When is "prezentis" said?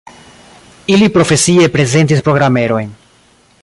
1.77-2.25